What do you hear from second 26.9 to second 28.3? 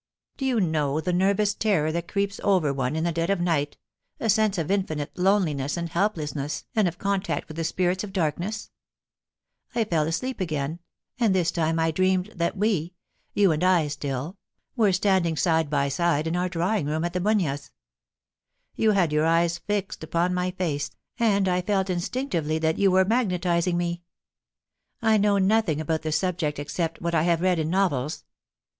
what I have read in novels.